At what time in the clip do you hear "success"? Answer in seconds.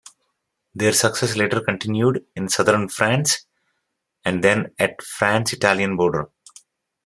0.93-1.35